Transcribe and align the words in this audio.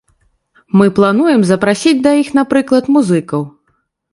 Мы 0.79 0.85
плануем 0.99 1.41
запрасіць 1.49 1.95
да 2.07 2.11
іх, 2.23 2.33
напрыклад, 2.39 2.83
музыкаў. 2.97 3.41